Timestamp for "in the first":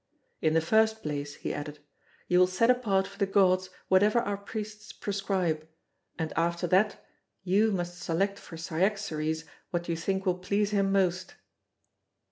0.41-1.03